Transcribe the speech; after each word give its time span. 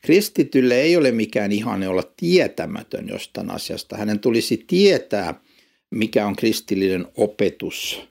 Kristitylle 0.00 0.74
ei 0.80 0.96
ole 0.96 1.10
mikään 1.10 1.52
ihanne 1.52 1.88
olla 1.88 2.02
tietämätön 2.16 3.08
jostain 3.08 3.50
asiasta. 3.50 3.96
Hänen 3.96 4.20
tulisi 4.20 4.64
tietää, 4.66 5.40
mikä 5.90 6.26
on 6.26 6.36
kristillinen 6.36 7.06
opetus 7.16 8.02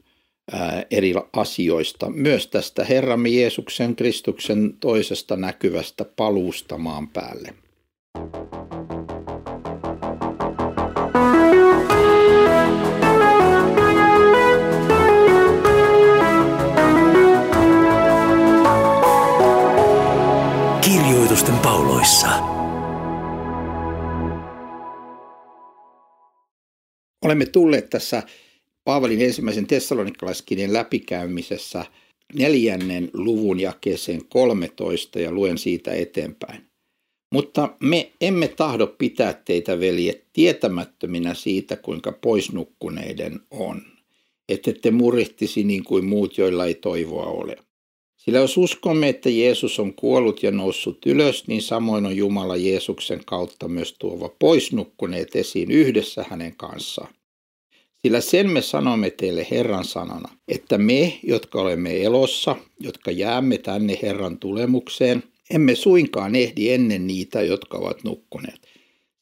eri 0.92 1.14
asioista, 1.34 2.10
myös 2.10 2.48
tästä 2.48 2.86
Herramme 2.86 3.30
Jeesuksen 3.30 3.96
Kristuksen 3.96 4.74
toisesta 4.80 5.36
näkyvästä 5.36 6.06
paluusta 6.16 6.78
maan 6.78 7.08
päälle. 7.08 7.54
Kirjoitusten 21.50 21.72
pauloissa. 21.72 22.28
Olemme 27.26 27.46
tulleet 27.46 27.90
tässä 27.90 28.24
Paavalin 28.84 29.22
ensimmäisen 29.22 29.68
tessalonikalaiskirjan 29.68 30.74
läpikäymisessä 30.74 31.86
neljännen 32.34 33.10
luvun 33.14 33.60
jakeeseen 33.60 34.26
13 34.26 35.20
ja 35.20 35.32
luen 35.32 35.58
siitä 35.58 35.94
eteenpäin. 35.94 36.62
Mutta 37.34 37.76
me 37.80 38.12
emme 38.22 38.48
tahdo 38.48 38.88
pitää 38.88 39.34
teitä, 39.34 39.80
veljet, 39.80 40.26
tietämättöminä 40.34 41.34
siitä, 41.34 41.76
kuinka 41.76 42.12
poisnukkuneiden 42.12 43.40
on, 43.52 43.82
että 44.50 44.72
te 44.82 44.92
murihtisi 44.92 45.64
niin 45.64 45.84
kuin 45.84 46.06
muut, 46.06 46.38
joilla 46.38 46.66
ei 46.66 46.76
toivoa 46.76 47.26
ole. 47.26 47.69
Sillä 48.20 48.40
jos 48.40 48.58
uskomme, 48.58 49.10
että 49.10 49.30
Jeesus 49.30 49.80
on 49.80 49.94
kuollut 49.94 50.44
ja 50.44 50.52
noussut 50.52 51.06
ylös, 51.06 51.48
niin 51.48 51.62
samoin 51.62 52.06
on 52.06 52.18
Jumala 52.18 52.56
Jeesuksen 52.56 53.22
kautta 53.26 53.68
myös 53.68 53.96
tuova 54.00 54.30
poisnukkuneet 54.40 55.36
esiin 55.36 55.72
yhdessä 55.72 56.26
hänen 56.30 56.56
kanssaan. 56.56 57.14
Sillä 58.02 58.22
sen 58.22 58.50
me 58.50 58.62
sanomme 58.62 59.10
teille 59.10 59.48
Herran 59.52 59.86
sanana, 59.86 60.30
että 60.48 60.78
me, 60.78 61.20
jotka 61.24 61.62
olemme 61.62 62.04
elossa, 62.04 62.56
jotka 62.80 63.12
jäämme 63.12 63.58
tänne 63.58 64.00
Herran 64.02 64.40
tulemukseen, 64.40 65.24
emme 65.50 65.76
suinkaan 65.76 66.36
ehdi 66.36 66.70
ennen 66.70 67.08
niitä, 67.08 67.42
jotka 67.42 67.78
ovat 67.78 68.04
nukkuneet. 68.04 68.60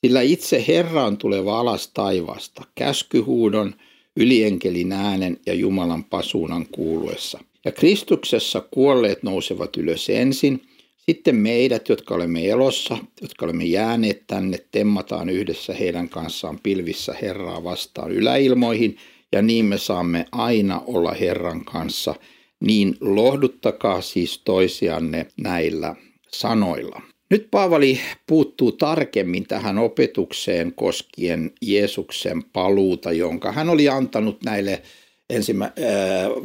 Sillä 0.06 0.22
itse 0.22 0.66
Herra 0.67 1.06
on 1.06 1.17
tuleva 1.17 1.59
alas 1.59 1.92
taivaasta, 1.94 2.64
käskyhuudon, 2.76 3.76
ylienkelin 4.16 4.92
äänen 4.92 5.38
ja 5.45 5.54
Jumalan 5.54 6.04
pasuunan 6.04 6.66
kuuluessa. 6.72 7.39
Ja 7.66 7.72
Kristuksessa 7.72 8.61
kuolleet 8.72 9.23
nousevat 9.23 9.77
ylös 9.77 10.09
ensin, 10.09 10.61
sitten 10.97 11.36
meidät, 11.36 11.89
jotka 11.89 12.16
olemme 12.16 12.47
elossa, 12.49 12.97
jotka 13.22 13.45
olemme 13.45 13.64
jääneet 13.64 14.23
tänne, 14.27 14.58
temmataan 14.72 15.30
yhdessä 15.30 15.73
heidän 15.73 16.09
kanssaan 16.09 16.59
pilvissä 16.64 17.16
Herraa 17.22 17.64
vastaan 17.64 18.11
yläilmoihin, 18.11 18.97
ja 19.31 19.41
niin 19.41 19.66
me 19.66 19.77
saamme 19.77 20.25
aina 20.31 20.81
olla 20.86 21.11
Herran 21.11 21.66
kanssa. 21.66 22.16
Niin 22.59 22.95
lohduttakaa 23.02 24.02
siis 24.02 24.42
toisianne 24.45 25.25
näillä 25.38 25.95
sanoilla. 26.31 27.02
Nyt 27.30 27.47
Paavali 27.52 27.99
puuttuu 28.27 28.71
tarkemmin 28.71 29.47
tähän 29.47 29.77
opetukseen 29.77 30.73
koskien 30.73 31.52
Jeesuksen 31.61 32.44
paluuta, 32.44 33.11
jonka 33.11 33.52
hän 33.52 33.69
oli 33.69 33.89
antanut 33.89 34.44
näille 34.44 34.81
ensimmä, 35.30 35.66
äh, 35.66 35.73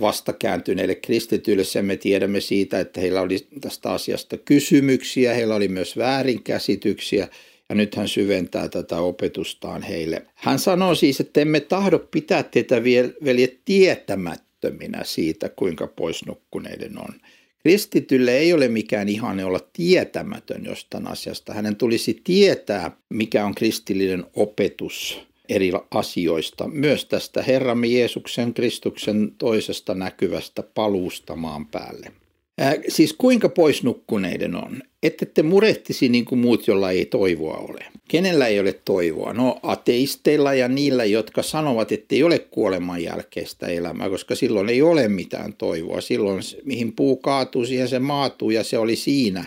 vastakääntyneille 0.01 0.95
kristityille. 0.95 1.65
Sen 1.65 1.85
me 1.85 1.97
tiedämme 1.97 2.41
siitä, 2.41 2.81
että 2.81 3.01
heillä 3.01 3.21
oli 3.21 3.47
tästä 3.61 3.93
asiasta 3.93 4.37
kysymyksiä, 4.37 5.35
heillä 5.35 5.55
oli 5.55 5.69
myös 5.69 5.97
väärinkäsityksiä 5.97 7.29
ja 7.69 7.75
nyt 7.75 7.95
hän 7.95 8.09
syventää 8.09 8.69
tätä 8.69 8.99
opetustaan 9.01 9.83
heille. 9.83 10.27
Hän 10.35 10.59
sanoo 10.59 10.95
siis, 10.95 11.21
että 11.21 11.41
emme 11.41 11.61
tahdo 11.61 11.99
pitää 11.99 12.43
teitä 12.43 12.85
veljet 13.25 13.61
tietämättöminä 13.65 15.05
siitä, 15.05 15.49
kuinka 15.49 15.87
poisnukkuneiden 15.87 16.99
on. 16.99 17.15
Kristitylle 17.59 18.39
ei 18.39 18.53
ole 18.53 18.69
mikään 18.69 19.09
ihanne 19.09 19.45
olla 19.45 19.61
tietämätön 19.73 20.65
jostain 20.65 21.09
asiasta. 21.09 21.55
Hänen 21.55 21.77
tulisi 21.77 22.21
tietää, 22.25 22.97
mikä 23.09 23.47
on 23.47 23.55
kristillinen 23.55 24.25
opetus 24.37 25.32
eri 25.55 25.73
asioista, 25.91 26.69
myös 26.69 27.05
tästä 27.05 27.43
Herramme 27.43 27.87
Jeesuksen 27.87 28.55
Kristuksen 28.55 29.33
toisesta 29.39 29.95
näkyvästä 29.95 30.63
paluusta 30.75 31.37
maan 31.37 31.67
päälle. 31.67 32.13
Äh, 32.61 32.75
siis 32.89 33.15
kuinka 33.19 33.49
poisnukkuneiden 33.49 34.55
on? 34.55 34.83
Ette 35.03 35.27
te 35.27 35.43
murehtisi 35.43 36.09
niin 36.09 36.25
kuin 36.25 36.39
muut, 36.39 36.67
jolla 36.67 36.91
ei 36.91 37.07
toivoa 37.07 37.57
ole. 37.57 37.85
Kenellä 38.09 38.47
ei 38.47 38.61
ole 38.61 38.73
toivoa? 38.85 39.33
No 39.33 39.59
ateisteilla 39.63 40.55
ja 40.55 40.69
niillä, 40.69 41.05
jotka 41.05 41.43
sanovat, 41.43 41.93
että 41.93 42.15
ei 42.15 42.23
ole 42.23 42.39
kuoleman 42.39 43.03
jälkeistä 43.03 43.67
elämää, 43.67 44.11
koska 44.11 44.35
silloin 44.35 44.69
ei 44.69 44.83
ole 44.83 45.09
mitään 45.09 45.55
toivoa. 45.55 46.01
Silloin 46.01 46.43
mihin 46.65 46.93
puu 46.93 47.17
kaatuu, 47.17 47.65
siihen 47.65 47.89
se 47.89 47.99
maatuu 47.99 48.51
ja 48.51 48.65
se 48.65 48.79
oli 48.79 48.97
siinä. 48.97 49.45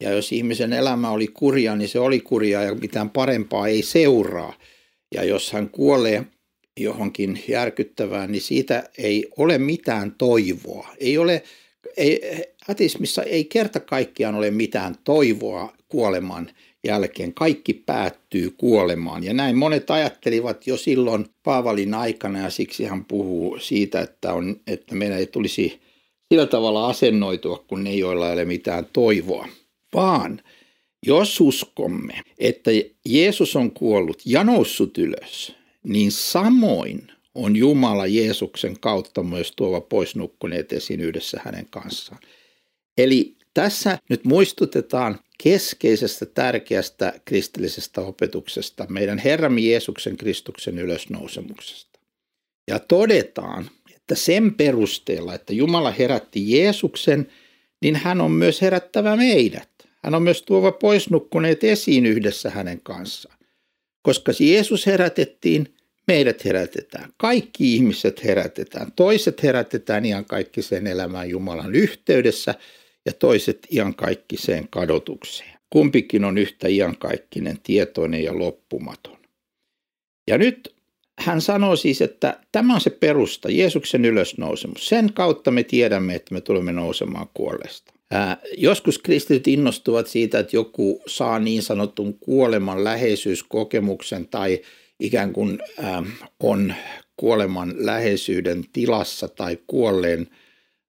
Ja 0.00 0.10
jos 0.10 0.32
ihmisen 0.32 0.72
elämä 0.72 1.10
oli 1.10 1.28
kurja, 1.28 1.76
niin 1.76 1.88
se 1.88 1.98
oli 1.98 2.20
kurja 2.20 2.62
ja 2.62 2.74
mitään 2.74 3.10
parempaa 3.10 3.68
ei 3.68 3.82
seuraa. 3.82 4.52
Ja 5.14 5.24
jos 5.24 5.52
hän 5.52 5.70
kuolee 5.70 6.26
johonkin 6.80 7.44
järkyttävään, 7.48 8.32
niin 8.32 8.42
siitä 8.42 8.88
ei 8.98 9.28
ole 9.36 9.58
mitään 9.58 10.14
toivoa. 10.18 10.88
Ei 10.98 11.18
ole, 11.18 11.42
ei, 11.96 12.20
ateismissa 12.68 13.22
ei 13.22 13.44
kerta 13.44 13.80
kaikkiaan 13.80 14.34
ole 14.34 14.50
mitään 14.50 14.94
toivoa 15.04 15.72
kuoleman 15.88 16.50
jälkeen. 16.84 17.34
Kaikki 17.34 17.74
päättyy 17.74 18.54
kuolemaan. 18.56 19.24
Ja 19.24 19.34
näin 19.34 19.56
monet 19.56 19.90
ajattelivat 19.90 20.66
jo 20.66 20.76
silloin 20.76 21.26
Paavalin 21.42 21.94
aikana 21.94 22.38
ja 22.38 22.50
siksi 22.50 22.84
hän 22.84 23.04
puhuu 23.04 23.58
siitä, 23.58 24.00
että, 24.00 24.32
on, 24.32 24.56
että 24.66 24.94
meidän 24.94 25.18
ei 25.18 25.26
tulisi 25.26 25.80
sillä 26.28 26.46
tavalla 26.46 26.88
asennoitua 26.88 27.64
kun 27.68 27.84
ne, 27.84 27.94
joilla 27.94 28.26
ei 28.26 28.32
ole 28.32 28.44
mitään 28.44 28.86
toivoa. 28.92 29.48
Vaan 29.94 30.40
jos 31.06 31.40
uskomme, 31.40 32.22
että 32.38 32.70
Jeesus 33.06 33.56
on 33.56 33.70
kuollut 33.70 34.22
ja 34.24 34.44
noussut 34.44 34.98
ylös, 34.98 35.54
niin 35.82 36.12
samoin 36.12 37.06
on 37.34 37.56
Jumala 37.56 38.06
Jeesuksen 38.06 38.80
kautta 38.80 39.22
myös 39.22 39.52
tuova 39.56 39.80
pois 39.80 40.16
nukkuneet 40.16 40.72
esiin 40.72 41.00
yhdessä 41.00 41.40
hänen 41.44 41.66
kanssaan. 41.70 42.20
Eli 42.98 43.36
tässä 43.54 43.98
nyt 44.08 44.24
muistutetaan 44.24 45.18
keskeisestä 45.42 46.26
tärkeästä 46.26 47.12
kristillisestä 47.24 48.00
opetuksesta, 48.00 48.86
meidän 48.88 49.18
Herramme 49.18 49.60
Jeesuksen 49.60 50.16
Kristuksen 50.16 50.78
ylösnousemuksesta. 50.78 52.00
Ja 52.68 52.78
todetaan, 52.78 53.70
että 53.94 54.14
sen 54.14 54.54
perusteella, 54.54 55.34
että 55.34 55.52
Jumala 55.52 55.90
herätti 55.90 56.50
Jeesuksen, 56.52 57.28
niin 57.82 57.96
hän 57.96 58.20
on 58.20 58.30
myös 58.30 58.60
herättävä 58.60 59.16
meidät. 59.16 59.73
Hän 60.04 60.14
on 60.14 60.22
myös 60.22 60.42
tuova 60.42 60.72
pois 60.72 61.10
nukkuneet 61.10 61.64
esiin 61.64 62.06
yhdessä 62.06 62.50
hänen 62.50 62.80
kanssaan. 62.82 63.38
Koska 64.02 64.32
Jeesus 64.40 64.86
herätettiin, 64.86 65.74
meidät 66.06 66.44
herätetään. 66.44 67.10
Kaikki 67.16 67.74
ihmiset 67.74 68.24
herätetään. 68.24 68.92
Toiset 68.92 69.42
herätetään 69.42 70.04
ihan 70.04 70.24
kaikki 70.24 70.62
sen 70.62 70.86
elämään 70.86 71.30
Jumalan 71.30 71.74
yhteydessä 71.74 72.54
ja 73.06 73.12
toiset 73.12 73.66
ihan 73.70 73.94
kaikki 73.94 74.36
sen 74.36 74.68
kadotukseen. 74.70 75.58
Kumpikin 75.70 76.24
on 76.24 76.38
yhtä 76.38 76.68
iankaikkinen, 76.68 77.58
tietoinen 77.62 78.24
ja 78.24 78.38
loppumaton. 78.38 79.18
Ja 80.28 80.38
nyt 80.38 80.74
hän 81.18 81.40
sanoo 81.40 81.76
siis, 81.76 82.02
että 82.02 82.40
tämä 82.52 82.74
on 82.74 82.80
se 82.80 82.90
perusta, 82.90 83.50
Jeesuksen 83.50 84.04
ylösnousemus. 84.04 84.88
Sen 84.88 85.12
kautta 85.12 85.50
me 85.50 85.62
tiedämme, 85.62 86.14
että 86.14 86.34
me 86.34 86.40
tulemme 86.40 86.72
nousemaan 86.72 87.26
kuolleesta. 87.34 87.94
Ää, 88.14 88.36
joskus 88.56 88.98
kristityt 88.98 89.48
innostuvat 89.48 90.06
siitä, 90.06 90.38
että 90.38 90.56
joku 90.56 91.02
saa 91.06 91.38
niin 91.38 91.62
sanotun 91.62 92.18
kuoleman 92.18 92.84
läheisyyskokemuksen 92.84 94.28
tai 94.28 94.60
ikään 95.00 95.32
kuin 95.32 95.58
ää, 95.82 96.02
on 96.40 96.74
kuoleman 97.16 97.74
läheisyyden 97.76 98.64
tilassa 98.72 99.28
tai 99.28 99.58
kuolleen, 99.66 100.28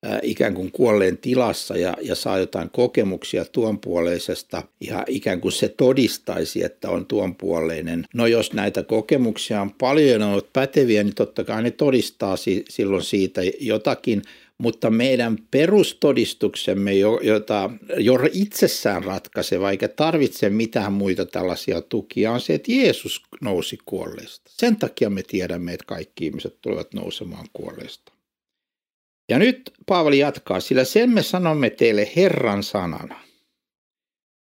ää, 0.04 0.19
ikään 0.24 0.54
kuin 0.54 0.72
kuolleen 0.72 1.18
tilassa 1.18 1.77
ja, 1.77 1.94
ja 2.01 2.16
saa 2.16 2.38
jotain 2.38 2.69
kokemuksia 2.69 3.45
tuon 3.45 3.80
puoleisesta 3.80 4.63
ja 4.80 5.04
ikään 5.07 5.42
kuin 5.42 5.51
se 5.51 5.69
todistaisi, 5.69 6.63
että 6.63 6.89
on 6.89 7.06
tuon 7.06 7.36
puoleinen. 7.36 8.06
No 8.13 8.28
jos 8.28 8.54
näitä 8.54 8.83
kokemuksia 8.83 9.62
on 9.62 9.71
paljon 9.71 10.10
ja 10.10 10.19
ne 10.19 10.25
ovat 10.25 10.54
päteviä, 10.54 11.04
niin 11.04 11.16
totta 11.16 11.44
kai 11.44 11.63
ne 11.63 11.71
todistaa 11.71 12.38
si- 12.38 12.66
silloin 12.69 13.04
siitä 13.04 13.42
jotakin– 13.60 14.21
mutta 14.57 14.90
meidän 14.90 15.38
perustodistuksemme, 15.52 16.94
jota 17.22 17.69
jo 17.98 18.19
itsessään 18.34 19.04
ratkaisee, 19.04 19.60
eikä 19.72 19.88
tarvitse 19.88 20.50
mitään 20.50 20.94
muita 20.94 21.25
tällaisia 21.25 21.81
tukia, 21.81 22.31
on 22.31 22.42
se, 22.42 22.54
että 22.54 22.72
Jeesus 22.72 23.24
nousi 23.42 23.78
kuolleesta. 23.86 24.52
Sen 24.54 24.75
takia 24.75 25.10
me 25.10 25.24
tiedämme, 25.24 25.74
että 25.74 25.86
kaikki 25.86 26.25
ihmiset 26.25 26.57
tulevat 26.62 26.94
nousemaan 26.94 27.48
kuolleesta. 27.54 28.12
Ja 29.30 29.40
nyt 29.40 29.72
Paavali 29.86 30.19
jatkaa, 30.19 30.60
sillä 30.60 30.84
sen 30.84 31.10
me 31.10 31.24
sanomme 31.24 31.69
teille 31.69 32.12
Herran 32.16 32.63
sanana, 32.63 33.25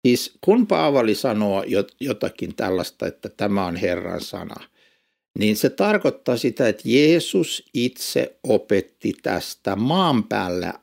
Siis 0.06 0.38
kun 0.40 0.66
Paavali 0.66 1.14
sanoo 1.14 1.64
jotakin 2.00 2.56
tällaista, 2.56 3.06
että 3.06 3.28
tämä 3.28 3.66
on 3.66 3.76
Herran 3.76 4.20
sana, 4.20 4.54
niin 5.38 5.56
se 5.56 5.70
tarkoittaa 5.70 6.36
sitä, 6.36 6.68
että 6.68 6.82
Jeesus 6.84 7.64
itse 7.74 8.36
opetti 8.44 9.12
tästä 9.22 9.76
maan 9.76 10.24
päällä 10.24 10.74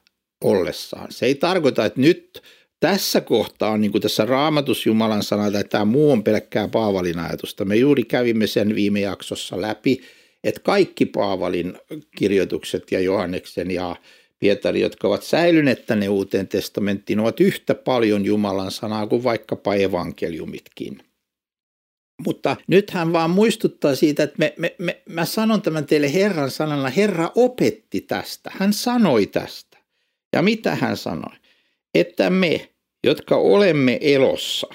ollessaan. 0.43 1.11
Se 1.11 1.25
ei 1.25 1.35
tarkoita, 1.35 1.85
että 1.85 2.01
nyt 2.01 2.41
tässä 2.79 3.21
kohtaa 3.21 3.77
niin 3.77 3.91
kuin 3.91 4.01
tässä 4.01 4.25
raamatus 4.25 4.85
Jumalan 4.85 5.23
sanalta, 5.23 5.59
että 5.59 5.69
tämä 5.69 5.85
muu 5.85 6.11
on 6.11 6.23
pelkkää 6.23 6.67
Paavalin 6.67 7.19
ajatusta. 7.19 7.65
Me 7.65 7.75
juuri 7.75 8.03
kävimme 8.03 8.47
sen 8.47 8.75
viime 8.75 8.99
jaksossa 8.99 9.61
läpi, 9.61 10.01
että 10.43 10.61
kaikki 10.63 11.05
Paavalin 11.05 11.77
kirjoitukset 12.17 12.91
ja 12.91 12.99
Johanneksen 12.99 13.71
ja 13.71 13.95
Pietari, 14.39 14.81
jotka 14.81 15.07
ovat 15.07 15.23
säilyneet 15.23 15.85
tänne 15.85 16.09
uuteen 16.09 16.47
testamenttiin, 16.47 17.19
ovat 17.19 17.39
yhtä 17.39 17.75
paljon 17.75 18.25
Jumalan 18.25 18.71
sanaa 18.71 19.07
kuin 19.07 19.23
vaikkapa 19.23 19.75
evankeliumitkin. 19.75 20.97
Mutta 22.25 22.55
nyt 22.67 22.91
hän 22.91 23.13
vaan 23.13 23.29
muistuttaa 23.29 23.95
siitä, 23.95 24.23
että 24.23 24.35
me, 24.39 24.53
me, 24.57 24.75
me, 24.79 25.01
mä 25.09 25.25
sanon 25.25 25.61
tämän 25.61 25.85
teille 25.85 26.13
Herran 26.13 26.51
sanalla. 26.51 26.89
Herra 26.89 27.31
opetti 27.35 28.01
tästä. 28.01 28.51
Hän 28.53 28.73
sanoi 28.73 29.25
tästä. 29.25 29.77
Ja 30.33 30.41
mitä 30.41 30.75
hän 30.75 30.97
sanoi? 30.97 31.35
Että 31.93 32.29
me, 32.29 32.69
jotka 33.03 33.35
olemme 33.35 33.97
elossa, 34.01 34.67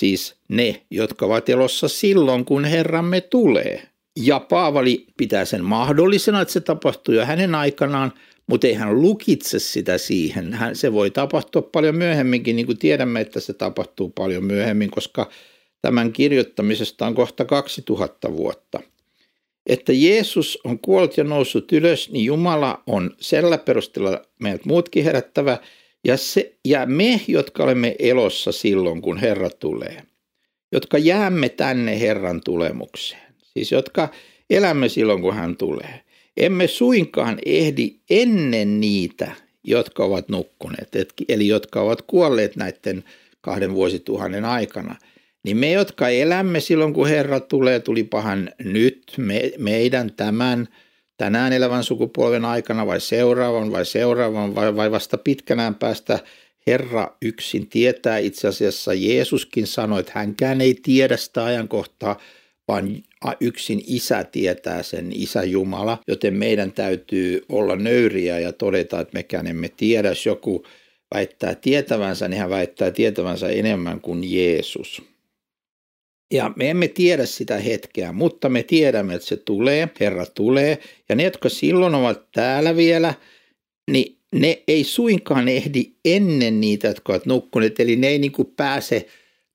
siis 0.00 0.36
ne, 0.48 0.86
jotka 0.90 1.26
ovat 1.26 1.48
elossa 1.48 1.88
silloin, 1.88 2.44
kun 2.44 2.64
Herramme 2.64 3.20
tulee. 3.20 3.88
Ja 4.16 4.40
Paavali 4.40 5.06
pitää 5.16 5.44
sen 5.44 5.64
mahdollisena, 5.64 6.40
että 6.40 6.52
se 6.52 6.60
tapahtuu 6.60 7.14
jo 7.14 7.24
hänen 7.24 7.54
aikanaan, 7.54 8.12
mutta 8.46 8.66
ei 8.66 8.74
hän 8.74 9.02
lukitse 9.02 9.58
sitä 9.58 9.98
siihen. 9.98 10.54
Hän, 10.54 10.76
se 10.76 10.92
voi 10.92 11.10
tapahtua 11.10 11.62
paljon 11.62 11.94
myöhemminkin, 11.94 12.56
niin 12.56 12.66
kuin 12.66 12.78
tiedämme, 12.78 13.20
että 13.20 13.40
se 13.40 13.52
tapahtuu 13.52 14.08
paljon 14.10 14.44
myöhemmin, 14.44 14.90
koska 14.90 15.30
tämän 15.86 16.12
kirjoittamisesta 16.12 17.06
on 17.06 17.14
kohta 17.14 17.44
2000 17.44 18.32
vuotta. 18.32 18.80
Että 19.66 19.92
Jeesus 19.92 20.58
on 20.64 20.78
kuollut 20.78 21.16
ja 21.16 21.24
noussut 21.24 21.72
ylös, 21.72 22.10
niin 22.10 22.24
Jumala 22.24 22.82
on 22.86 23.10
sellä 23.20 23.58
perusteella 23.58 24.22
meidät 24.40 24.64
muutkin 24.64 25.04
herättävä, 25.04 25.58
ja, 26.04 26.16
se, 26.16 26.52
ja 26.64 26.86
me, 26.86 27.20
jotka 27.28 27.64
olemme 27.64 27.96
elossa 27.98 28.52
silloin, 28.52 29.02
kun 29.02 29.18
Herra 29.18 29.50
tulee, 29.50 30.02
jotka 30.72 30.98
jäämme 30.98 31.48
tänne 31.48 32.00
Herran 32.00 32.40
tulemukseen, 32.44 33.34
siis 33.42 33.72
jotka 33.72 34.08
elämme 34.50 34.88
silloin, 34.88 35.22
kun 35.22 35.34
hän 35.34 35.56
tulee, 35.56 36.00
emme 36.36 36.66
suinkaan 36.66 37.38
ehdi 37.46 37.94
ennen 38.10 38.80
niitä, 38.80 39.32
jotka 39.64 40.04
ovat 40.04 40.28
nukkuneet, 40.28 40.88
eli 41.28 41.48
jotka 41.48 41.80
ovat 41.80 42.02
kuolleet 42.02 42.56
näiden 42.56 43.04
kahden 43.40 43.74
vuosituhannen 43.74 44.44
aikana. 44.44 44.96
Niin 45.46 45.56
me, 45.56 45.72
jotka 45.72 46.08
elämme 46.08 46.60
silloin, 46.60 46.94
kun 46.94 47.08
Herra 47.08 47.40
tulee, 47.40 47.80
tulipahan 47.80 48.50
nyt 48.64 49.02
me, 49.16 49.52
meidän 49.58 50.12
tämän 50.12 50.68
tänään 51.16 51.52
elävän 51.52 51.84
sukupolven 51.84 52.44
aikana 52.44 52.86
vai 52.86 53.00
seuraavan 53.00 53.72
vai 53.72 53.86
seuraavan 53.86 54.54
vai, 54.54 54.76
vai 54.76 54.90
vasta 54.90 55.18
pitkänään 55.18 55.74
päästä 55.74 56.18
Herra 56.66 57.16
yksin 57.22 57.66
tietää. 57.66 58.18
Itse 58.18 58.48
asiassa 58.48 58.94
Jeesuskin 58.94 59.66
sanoi, 59.66 60.00
että 60.00 60.12
hänkään 60.14 60.60
ei 60.60 60.74
tiedä 60.82 61.16
sitä 61.16 61.44
ajankohtaa, 61.44 62.20
vaan 62.68 63.02
yksin 63.40 63.82
isä 63.86 64.24
tietää 64.24 64.82
sen, 64.82 65.12
isä 65.12 65.44
Jumala, 65.44 65.98
joten 66.08 66.34
meidän 66.34 66.72
täytyy 66.72 67.44
olla 67.48 67.76
nöyriä 67.76 68.38
ja 68.38 68.52
todeta, 68.52 69.00
että 69.00 69.14
mekään 69.14 69.46
emme 69.46 69.68
tiedä. 69.76 70.08
Jos 70.08 70.26
joku 70.26 70.64
väittää 71.14 71.54
tietävänsä, 71.54 72.28
niin 72.28 72.40
hän 72.40 72.50
väittää 72.50 72.90
tietävänsä 72.90 73.48
enemmän 73.48 74.00
kuin 74.00 74.34
Jeesus. 74.34 75.15
Ja 76.32 76.52
me 76.56 76.70
emme 76.70 76.88
tiedä 76.88 77.26
sitä 77.26 77.58
hetkeä, 77.58 78.12
mutta 78.12 78.48
me 78.48 78.62
tiedämme, 78.62 79.14
että 79.14 79.28
se 79.28 79.36
tulee, 79.36 79.88
Herra 80.00 80.26
tulee. 80.26 80.78
Ja 81.08 81.16
ne, 81.16 81.22
jotka 81.22 81.48
silloin 81.48 81.94
ovat 81.94 82.30
täällä 82.32 82.76
vielä, 82.76 83.14
niin 83.90 84.18
ne 84.34 84.62
ei 84.68 84.84
suinkaan 84.84 85.48
ehdi 85.48 85.84
ennen 86.04 86.60
niitä, 86.60 86.88
jotka 86.88 87.12
ovat 87.12 87.26
nukkuneet. 87.26 87.80
Eli 87.80 87.96
ne 87.96 88.08
ei 88.08 88.18
niin 88.18 88.32
kuin 88.32 88.52
pääse 88.56 89.06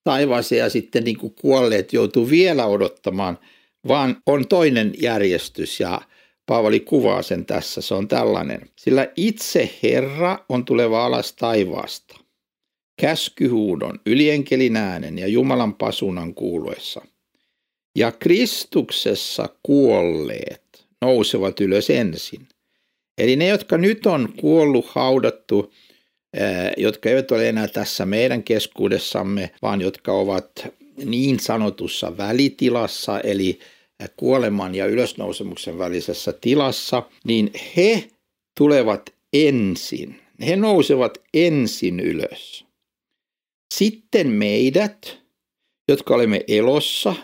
taivaaseen 0.04 0.60
ja 0.60 0.70
sitten 0.70 1.04
niin 1.04 1.18
kuin 1.18 1.36
kuolleet 1.36 1.94
joutuu 1.94 2.30
vielä 2.30 2.66
odottamaan, 2.66 3.40
vaan 3.88 4.22
on 4.26 4.48
toinen 4.48 4.94
järjestys 5.02 5.80
ja 5.80 6.02
Paavali 6.46 6.80
kuvaa 6.80 7.22
sen 7.22 7.46
tässä, 7.46 7.82
se 7.82 7.94
on 7.94 8.08
tällainen. 8.08 8.70
Sillä 8.76 9.08
itse 9.16 9.70
Herra 9.84 10.46
on 10.50 10.66
tuleva 10.66 11.06
alas 11.06 11.34
taivaasta, 11.34 12.18
käskyhuudon, 13.02 14.00
ylienkelin 14.06 14.76
äänen 14.76 15.20
ja 15.20 15.28
Jumalan 15.28 15.74
pasunan 15.74 16.34
kuuluessa. 16.34 17.02
Ja 17.96 18.12
Kristuksessa 18.12 19.50
kuolleet 19.64 20.88
nousevat 21.02 21.62
ylös 21.62 21.90
ensin. 21.90 22.48
Eli 23.18 23.36
ne, 23.36 23.48
jotka 23.48 23.78
nyt 23.78 24.06
on 24.06 24.34
kuollut, 24.40 24.86
haudattu 24.86 25.74
jotka 26.78 27.10
eivät 27.10 27.32
ole 27.32 27.50
enää 27.50 27.68
tässä 27.68 28.06
meidän 28.06 28.44
keskuudessamme, 28.44 29.52
vaan 29.62 29.82
jotka 29.82 30.14
ovat 30.14 30.68
niin 31.06 31.40
sanotussa 31.40 32.18
välitilassa, 32.18 33.20
eli 33.20 33.60
kuoleman 34.18 34.76
ja 34.76 34.86
ylösnousemuksen 34.86 35.78
välisessä 35.78 36.34
tilassa, 36.42 37.04
niin 37.24 37.52
he 37.78 38.04
tulevat 38.58 39.10
ensin. 39.34 40.16
He 40.48 40.56
nousevat 40.56 41.18
ensin 41.34 42.00
ylös. 42.00 42.71
Sitten 43.72 44.28
meidät, 44.28 45.18
jotka 45.88 46.16
olemme 46.16 46.44
elossa, 46.48 47.16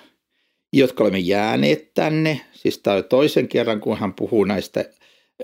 jotka 0.73 1.03
olemme 1.03 1.19
jääneet 1.19 1.93
tänne, 1.93 2.41
siis 2.53 2.77
tämä 2.77 3.01
toisen 3.01 3.47
kerran, 3.47 3.79
kun 3.79 3.97
hän 3.97 4.13
puhuu 4.13 4.43
näistä, 4.43 4.85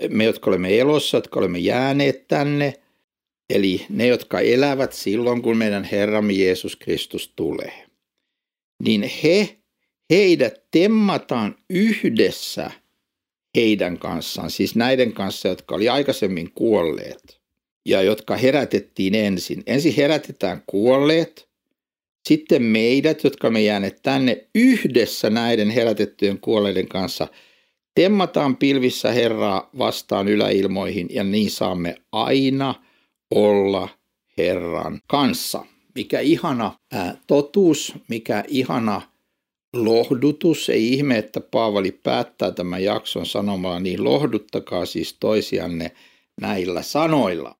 me, 0.08 0.24
jotka 0.24 0.50
olemme 0.50 0.78
elossa, 0.78 1.16
jotka 1.16 1.40
olemme 1.40 1.58
jääneet 1.58 2.28
tänne– 2.28 2.74
eli 3.50 3.86
ne, 3.88 4.06
jotka 4.06 4.40
elävät 4.40 4.92
silloin, 4.92 5.42
kun 5.42 5.56
meidän 5.56 5.84
Herramme 5.84 6.32
Jeesus 6.32 6.76
Kristus 6.76 7.32
tulee, 7.36 7.86
niin 8.82 9.10
he, 9.22 9.56
heidät 10.10 10.62
temmataan 10.70 11.56
yhdessä 11.70 12.70
heidän 13.56 13.98
kanssaan, 13.98 14.50
siis 14.50 14.76
näiden 14.76 15.12
kanssa, 15.12 15.48
jotka 15.48 15.74
oli 15.74 15.88
aikaisemmin 15.88 16.52
kuolleet 16.52 17.40
ja 17.84 18.02
jotka 18.02 18.36
herätettiin 18.36 19.14
ensin. 19.14 19.62
Ensin 19.66 19.94
herätetään 19.96 20.62
kuolleet, 20.66 21.48
sitten 22.28 22.62
meidät, 22.62 23.24
jotka 23.24 23.50
me 23.50 23.62
jääneet 23.62 23.98
tänne 24.02 24.46
yhdessä 24.54 25.30
näiden 25.30 25.70
herätettyjen 25.70 26.40
kuolleiden 26.40 26.88
kanssa, 26.88 27.28
temmataan 27.94 28.56
pilvissä 28.56 29.12
Herraa 29.12 29.70
vastaan 29.78 30.28
yläilmoihin 30.28 31.06
ja 31.10 31.24
niin 31.24 31.50
saamme 31.50 31.96
aina– 32.12 32.74
olla 33.34 33.88
Herran 34.38 35.00
kanssa. 35.06 35.64
Mikä 35.94 36.20
ihana 36.20 36.72
ää, 36.92 37.16
totuus, 37.26 37.94
mikä 38.08 38.44
ihana 38.48 39.02
lohdutus. 39.76 40.68
Ei 40.68 40.92
ihme, 40.92 41.18
että 41.18 41.40
Paavali 41.40 41.92
päättää 41.92 42.50
tämän 42.50 42.84
jakson 42.84 43.26
sanomalla, 43.26 43.80
niin 43.80 44.04
lohduttakaa 44.04 44.86
siis 44.86 45.16
toisianne 45.20 45.90
näillä 46.40 46.82
sanoilla. 46.82 47.56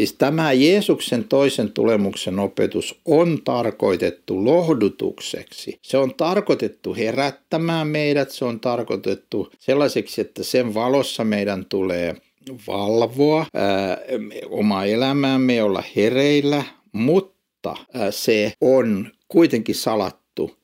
Siis 0.00 0.12
tämä 0.12 0.52
Jeesuksen 0.52 1.24
toisen 1.24 1.72
tulemuksen 1.72 2.38
opetus 2.38 3.00
on 3.04 3.38
tarkoitettu 3.44 4.44
lohdutukseksi. 4.44 5.78
Se 5.82 5.98
on 5.98 6.14
tarkoitettu 6.14 6.94
herättämään 6.94 7.88
meidät, 7.88 8.30
se 8.30 8.44
on 8.44 8.60
tarkoitettu 8.60 9.52
sellaiseksi, 9.58 10.20
että 10.20 10.42
sen 10.42 10.74
valossa 10.74 11.24
meidän 11.24 11.66
tulee 11.68 12.16
valvoa 12.66 13.46
ää, 13.54 13.98
omaa 14.50 14.84
elämäämme, 14.84 15.62
olla 15.62 15.82
hereillä, 15.96 16.64
mutta 16.92 17.76
ää, 17.94 18.10
se 18.10 18.52
on 18.60 19.10
kuitenkin 19.28 19.74
salattu 19.74 20.56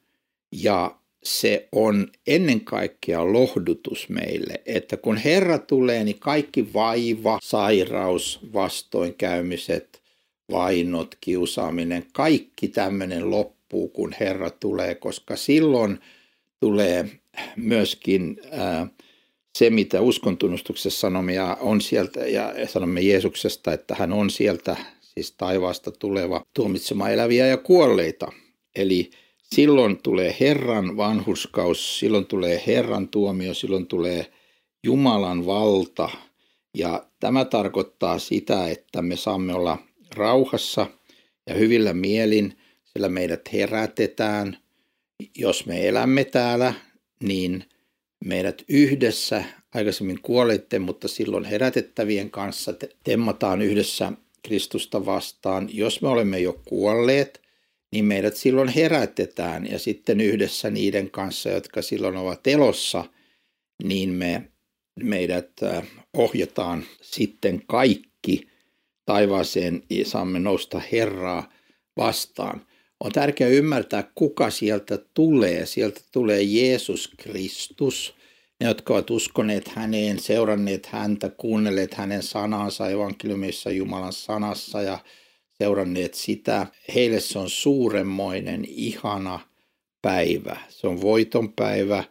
ja 0.52 0.96
se 1.26 1.68
on 1.72 2.08
ennen 2.26 2.60
kaikkea 2.60 3.32
lohdutus 3.32 4.08
meille, 4.08 4.62
että 4.66 4.96
kun 4.96 5.16
Herra 5.16 5.58
tulee, 5.58 6.04
niin 6.04 6.18
kaikki 6.18 6.72
vaiva, 6.74 7.38
sairaus, 7.42 8.40
vastoinkäymiset, 8.52 10.02
vainot, 10.50 11.14
kiusaaminen, 11.20 12.04
kaikki 12.12 12.68
tämmöinen 12.68 13.30
loppuu, 13.30 13.88
kun 13.88 14.14
Herra 14.20 14.50
tulee, 14.50 14.94
koska 14.94 15.36
silloin 15.36 15.98
tulee 16.60 17.10
myöskin 17.56 18.40
ää, 18.50 18.86
se, 19.58 19.70
mitä 19.70 20.00
uskontunnustuksessa 20.00 21.00
sanomme 21.00 21.34
ja 21.34 21.56
on 21.60 21.80
sieltä, 21.80 22.26
ja 22.26 22.54
sanomme 22.66 23.00
Jeesuksesta, 23.00 23.72
että 23.72 23.94
hän 23.94 24.12
on 24.12 24.30
sieltä, 24.30 24.76
siis 25.00 25.32
taivaasta 25.32 25.90
tuleva, 25.90 26.44
tuomitsemaan 26.54 27.12
eläviä 27.12 27.46
ja 27.46 27.56
kuolleita. 27.56 28.32
Eli 28.76 29.10
silloin 29.54 30.02
tulee 30.02 30.36
Herran 30.40 30.96
vanhuskaus, 30.96 31.98
silloin 31.98 32.26
tulee 32.26 32.62
Herran 32.66 33.08
tuomio, 33.08 33.54
silloin 33.54 33.86
tulee 33.86 34.32
Jumalan 34.84 35.46
valta. 35.46 36.10
Ja 36.74 37.06
tämä 37.20 37.44
tarkoittaa 37.44 38.18
sitä, 38.18 38.68
että 38.68 39.02
me 39.02 39.16
saamme 39.16 39.54
olla 39.54 39.78
rauhassa 40.14 40.86
ja 41.46 41.54
hyvillä 41.54 41.92
mielin, 41.94 42.58
sillä 42.84 43.08
meidät 43.08 43.52
herätetään. 43.52 44.58
Jos 45.38 45.66
me 45.66 45.88
elämme 45.88 46.24
täällä, 46.24 46.74
niin 47.22 47.64
meidät 48.24 48.64
yhdessä, 48.68 49.44
aikaisemmin 49.74 50.22
kuolette, 50.22 50.78
mutta 50.78 51.08
silloin 51.08 51.44
herätettävien 51.44 52.30
kanssa 52.30 52.74
temmataan 53.04 53.62
yhdessä 53.62 54.12
Kristusta 54.42 55.06
vastaan. 55.06 55.68
Jos 55.72 56.02
me 56.02 56.08
olemme 56.08 56.40
jo 56.40 56.60
kuolleet, 56.64 57.45
niin 57.92 58.04
meidät 58.04 58.36
silloin 58.36 58.68
herätetään 58.68 59.70
ja 59.70 59.78
sitten 59.78 60.20
yhdessä 60.20 60.70
niiden 60.70 61.10
kanssa, 61.10 61.50
jotka 61.50 61.82
silloin 61.82 62.16
ovat 62.16 62.46
elossa, 62.46 63.04
niin 63.84 64.10
me, 64.10 64.50
meidät 65.02 65.50
ohjataan 66.16 66.84
sitten 67.02 67.62
kaikki 67.66 68.48
taivaaseen 69.04 69.82
ja 69.90 70.04
saamme 70.04 70.38
nousta 70.38 70.82
Herraa 70.92 71.52
vastaan. 71.96 72.66
On 73.00 73.12
tärkeää 73.12 73.50
ymmärtää, 73.50 74.10
kuka 74.14 74.50
sieltä 74.50 74.98
tulee. 75.14 75.66
Sieltä 75.66 76.00
tulee 76.12 76.42
Jeesus 76.42 77.08
Kristus. 77.16 78.14
Ne, 78.60 78.66
jotka 78.66 78.94
ovat 78.94 79.10
uskoneet 79.10 79.68
häneen, 79.68 80.18
seuranneet 80.18 80.86
häntä, 80.86 81.30
kuunnelleet 81.30 81.94
hänen 81.94 82.22
sanansa 82.22 82.88
evankeliumissa 82.90 83.70
Jumalan 83.70 84.12
sanassa 84.12 84.82
ja 84.82 84.98
seuranneet 85.62 86.14
sitä. 86.14 86.66
Heille 86.94 87.20
se 87.20 87.38
on 87.38 87.50
suuremmoinen, 87.50 88.64
ihana 88.68 89.40
päivä. 90.02 90.56
Se 90.68 90.86
on 90.86 91.00
voiton 91.00 91.52
päivä, 91.52 92.04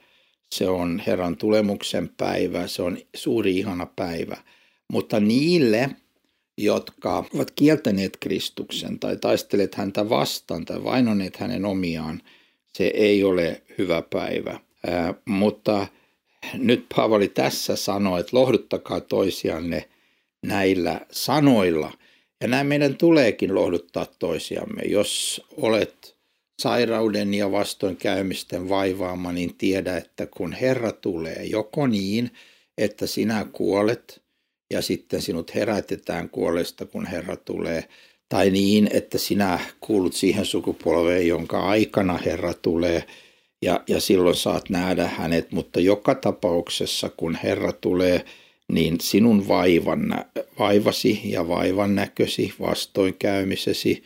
se 0.52 0.68
on 0.68 1.02
Herran 1.08 1.38
tulemuksen 1.38 2.10
päivä, 2.18 2.68
se 2.68 2.82
on 2.82 2.98
suuri 3.16 3.58
ihana 3.58 3.86
päivä. 3.86 4.38
Mutta 4.92 5.20
niille, 5.20 5.90
jotka 6.58 7.26
ovat 7.34 7.52
kieltäneet 7.52 8.18
Kristuksen 8.20 9.00
tai 9.00 9.18
taistelleet 9.18 9.76
häntä 9.76 10.10
vastaan 10.10 10.66
tai 10.66 10.84
vainoneet 10.84 11.38
hänen 11.38 11.66
omiaan, 11.66 12.22
se 12.74 12.92
ei 12.94 13.24
ole 13.24 13.62
hyvä 13.78 14.04
päivä. 14.10 14.60
Ää, 14.88 15.14
mutta 15.26 15.88
nyt 16.54 16.86
Paavali 16.96 17.28
tässä 17.28 17.76
sanoo, 17.76 18.18
että 18.18 18.38
lohduttakaa 18.38 19.02
toisianne 19.02 19.90
näillä 20.42 21.02
sanoilla– 21.12 21.94
ja 22.46 22.50
näin 22.50 22.68
meidän 22.68 22.98
tuleekin 22.98 23.56
lohduttaa 23.56 24.06
toisiamme. 24.20 24.82
Jos 24.84 25.42
olet 25.58 26.16
sairauden 26.62 27.34
ja 27.34 27.52
vastoinkäymisten 27.52 28.70
vaivaama, 28.70 29.32
niin 29.32 29.56
tiedä, 29.58 29.98
että 29.98 30.26
kun 30.26 30.54
Herra 30.54 30.92
tulee, 30.92 31.44
joko 31.44 31.88
niin, 31.88 32.32
että 32.78 33.08
sinä 33.08 33.46
kuolet 33.52 34.22
ja 34.74 34.82
sitten 34.82 35.22
sinut 35.22 35.56
herätetään 35.56 36.30
kuolesta, 36.30 36.86
kun 36.86 37.06
Herra 37.06 37.36
tulee, 37.36 37.84
tai 38.30 38.50
niin, 38.50 38.90
että 38.94 39.18
sinä 39.18 39.60
kuulut 39.80 40.14
siihen 40.14 40.46
sukupolveen, 40.46 41.28
jonka 41.28 41.60
aikana 41.60 42.18
Herra 42.18 42.54
tulee, 42.54 43.04
ja, 43.62 43.84
ja 43.88 44.02
silloin 44.02 44.36
saat 44.36 44.70
nähdä 44.70 45.08
hänet, 45.08 45.52
mutta 45.52 45.80
joka 45.80 46.16
tapauksessa, 46.16 47.10
kun 47.10 47.38
Herra 47.44 47.72
tulee, 47.72 48.26
niin 48.72 49.02
sinun 49.02 49.48
vaivan, 49.48 50.26
vaivasi 50.60 51.22
ja 51.24 51.48
vaivan 51.48 51.96
näkösi, 51.96 52.54
vastoinkäymisesi, 52.60 54.04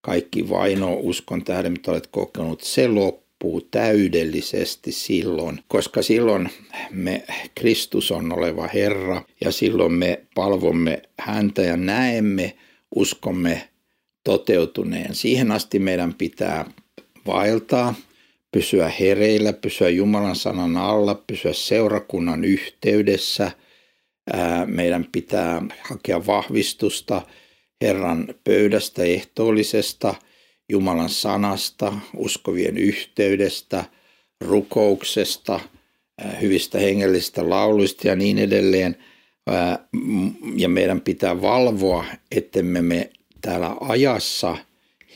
kaikki 0.00 0.48
vaino 0.48 0.94
uskon 0.94 1.44
tähden, 1.44 1.72
mitä 1.72 1.90
olet 1.90 2.06
kokenut, 2.06 2.62
se 2.62 2.88
loppuu 2.88 3.60
täydellisesti 3.60 4.92
silloin, 4.92 5.60
koska 5.68 6.02
silloin 6.02 6.48
me, 6.90 7.24
Kristus 7.54 8.10
on 8.10 8.32
oleva 8.32 8.68
Herra 8.74 9.22
ja 9.40 9.52
silloin 9.52 9.92
me 9.92 10.20
palvomme 10.34 11.02
häntä 11.18 11.62
ja 11.62 11.76
näemme 11.76 12.56
uskomme 12.94 13.68
toteutuneen. 14.24 15.14
Siihen 15.14 15.50
asti 15.50 15.78
meidän 15.78 16.14
pitää 16.14 16.70
vaeltaa, 17.26 17.94
pysyä 18.52 18.92
hereillä, 19.00 19.52
pysyä 19.52 19.88
Jumalan 19.88 20.36
sanan 20.36 20.76
alla, 20.76 21.22
pysyä 21.26 21.52
seurakunnan 21.52 22.44
yhteydessä– 22.44 23.50
meidän 24.66 25.06
pitää 25.12 25.62
hakea 25.80 26.26
vahvistusta 26.26 27.22
Herran 27.82 28.34
pöydästä 28.44 29.02
ehtoollisesta, 29.02 30.14
Jumalan 30.68 31.08
sanasta, 31.08 31.92
uskovien 32.16 32.78
yhteydestä, 32.78 33.84
rukouksesta, 34.40 35.60
hyvistä 36.40 36.78
hengellisistä 36.78 37.50
lauluista 37.50 38.08
ja 38.08 38.16
niin 38.16 38.38
edelleen. 38.38 38.96
Ja 40.56 40.68
meidän 40.68 41.00
pitää 41.00 41.42
valvoa, 41.42 42.04
ettemme 42.30 42.82
me 42.82 43.10
täällä 43.40 43.76
ajassa 43.80 44.56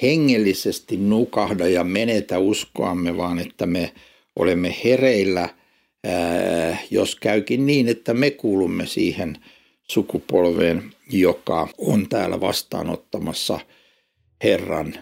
hengellisesti 0.02 0.96
nukahda 0.96 1.68
ja 1.68 1.84
menetä 1.84 2.38
uskoamme, 2.38 3.16
vaan 3.16 3.38
että 3.38 3.66
me 3.66 3.92
olemme 4.36 4.76
hereillä– 4.84 5.48
jos 6.90 7.16
käykin 7.16 7.66
niin, 7.66 7.88
että 7.88 8.14
me 8.14 8.30
kuulumme 8.30 8.86
siihen 8.86 9.36
sukupolveen, 9.82 10.82
joka 11.10 11.68
on 11.78 12.08
täällä 12.08 12.40
vastaanottamassa 12.40 13.60
Herran 14.44 14.94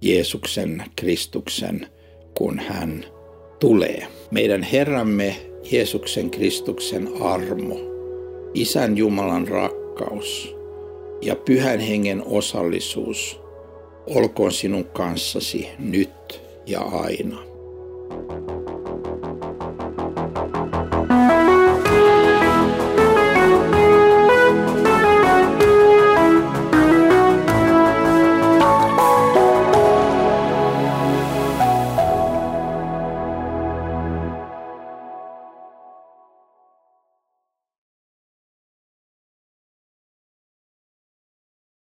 Jeesuksen 0.00 0.84
Kristuksen, 0.96 1.86
kun 2.38 2.58
hän 2.58 3.04
tulee. 3.60 4.06
Meidän 4.30 4.62
Herramme 4.62 5.36
Jeesuksen 5.70 6.30
Kristuksen 6.30 7.08
armo, 7.20 7.76
Isän 8.54 8.96
Jumalan 8.96 9.48
rakkaus 9.48 10.54
ja 11.22 11.36
Pyhän 11.36 11.80
Hengen 11.80 12.22
osallisuus 12.26 13.40
olkoon 14.06 14.52
sinun 14.52 14.84
kanssasi 14.84 15.68
nyt 15.78 16.40
ja 16.66 16.80
aina. 16.80 17.38